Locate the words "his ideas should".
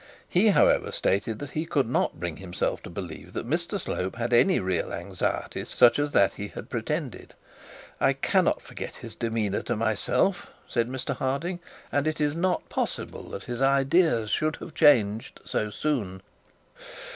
13.43-14.55